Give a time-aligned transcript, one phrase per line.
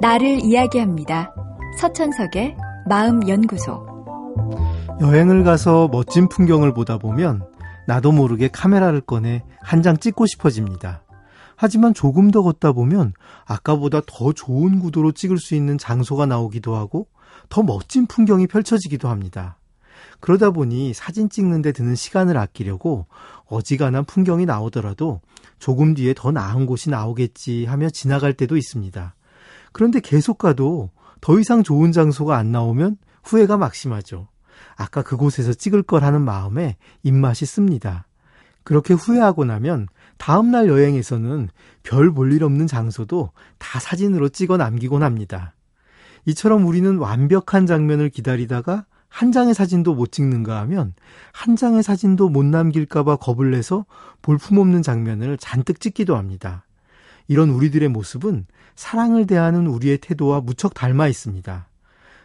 [0.00, 1.34] 나를 이야기합니다.
[1.78, 2.56] 서천석의
[2.88, 3.86] 마음연구소.
[5.00, 7.46] 여행을 가서 멋진 풍경을 보다 보면
[7.86, 11.02] 나도 모르게 카메라를 꺼내 한 장 찍고 싶어집니다.
[11.56, 13.12] 하지만 조금 더 걷다 보면
[13.44, 17.06] 아까보다 더 좋은 구도로 찍을 수 있는 장소가 나오기도 하고
[17.50, 19.58] 더 멋진 풍경이 펼쳐지기도 합니다.
[20.20, 23.06] 그러다 보니 사진 찍는데 드는 시간을 아끼려고
[23.46, 25.20] 어지간한 풍경이 나오더라도
[25.58, 29.14] 조금 뒤에 더 나은 곳이 나오겠지 하며 지나갈 때도 있습니다.
[29.72, 34.28] 그런데 계속 가도 더 이상 좋은 장소가 안 나오면 후회가 막심하죠.
[34.76, 38.06] 아까 그곳에서 찍을 걸 하는 마음에 입맛이 씁니다.
[38.64, 39.88] 그렇게 후회하고 나면
[40.18, 41.48] 다음날 여행에서는
[41.82, 45.54] 별 볼 일 없는 장소도 다 사진으로 찍어 남기곤 합니다.
[46.26, 50.94] 이처럼 우리는 완벽한 장면을 기다리다가 한 장의 사진도 못 찍는가 하면
[51.32, 53.86] 한 장의 사진도 못 남길까봐 겁을 내서
[54.22, 56.64] 볼품없는 장면을 잔뜩 찍기도 합니다.
[57.30, 58.44] 이런 우리들의 모습은
[58.74, 61.68] 사랑을 대하는 우리의 태도와 무척 닮아 있습니다.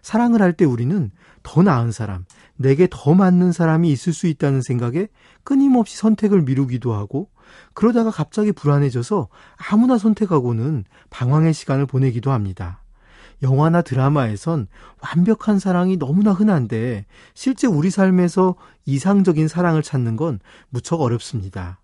[0.00, 1.10] 사랑을 할 때 우리는
[1.42, 2.24] 더 나은 사람,
[2.56, 5.08] 내게 더 맞는 사람이 있을 수 있다는 생각에
[5.42, 7.28] 끊임없이 선택을 미루기도 하고
[7.74, 9.28] 그러다가 갑자기 불안해져서
[9.70, 12.80] 아무나 선택하고는 방황의 시간을 보내기도 합니다.
[13.42, 14.68] 영화나 드라마에선
[15.02, 18.54] 완벽한 사랑이 너무나 흔한데 실제 우리 삶에서
[18.86, 20.40] 이상적인 사랑을 찾는 건
[20.70, 21.78] 무척 어렵습니다.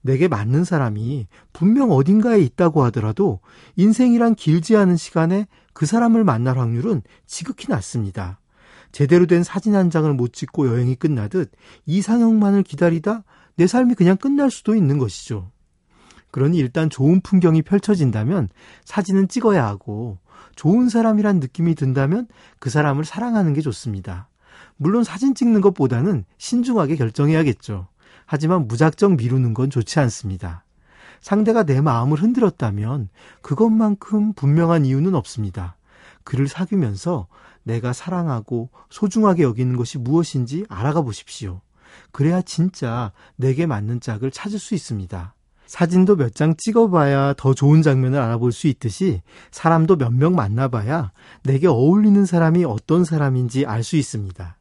[0.00, 3.40] 내게 맞는 사람이 분명 어딘가에 있다고 하더라도
[3.76, 8.40] 인생이란 길지 않은 시간에 그 사람을 만날 확률은 지극히 낮습니다.
[8.92, 11.52] 제대로 된 사진 한 장을 못 찍고 여행이 끝나듯
[11.86, 13.24] 이상형만을 기다리다
[13.56, 15.50] 내 삶이 그냥 끝날 수도 있는 것이죠.
[16.30, 18.48] 그러니 일단 좋은 풍경이 펼쳐진다면
[18.84, 20.18] 사진은 찍어야 하고
[20.56, 24.28] 좋은 사람이란 느낌이 든다면 그 사람을 사랑하는 게 좋습니다.
[24.76, 27.88] 물론 사진 찍는 것보다는 신중하게 결정해야겠죠.
[28.30, 30.64] 하지만 무작정 미루는 건 좋지 않습니다.
[31.22, 33.08] 상대가 내 마음을 흔들었다면
[33.40, 35.76] 그것만큼 분명한 이유는 없습니다.
[36.24, 37.26] 그를 사귀면서
[37.62, 41.62] 내가 사랑하고 소중하게 여기는 것이 무엇인지 알아가 보십시오.
[42.12, 45.34] 그래야 진짜 내게 맞는 짝을 찾을 수 있습니다.
[45.64, 51.12] 사진도 몇 장 찍어봐야 더 좋은 장면을 알아볼 수 있듯이 사람도 몇 명 만나봐야
[51.44, 54.58] 내게 어울리는 사람이 어떤 사람인지 알 수 있습니다.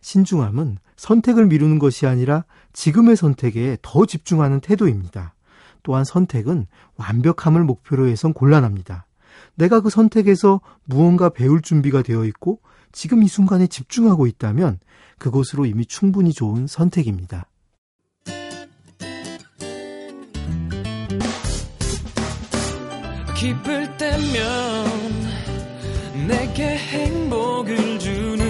[0.00, 5.34] 신중함은 선택을 미루는 것이 아니라 지금의 선택에 더 집중하는 태도입니다.
[5.82, 6.66] 또한 선택은
[6.96, 9.06] 완벽함을 목표로 해선 곤란합니다.
[9.54, 12.60] 내가 그 선택에서 무언가 배울 준비가 되어 있고
[12.92, 14.78] 지금 이 순간에 집중하고 있다면
[15.18, 17.46] 그곳으로 이미 충분히 좋은 선택입니다.
[23.36, 24.86] 기쁠 때면
[26.28, 28.49] 내게 행복을 주는